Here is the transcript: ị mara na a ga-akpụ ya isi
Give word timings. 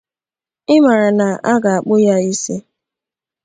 ị 0.75 0.77
mara 0.85 1.09
na 1.19 1.27
a 1.51 1.53
ga-akpụ 1.63 1.95
ya 2.05 2.15
isi 2.31 2.55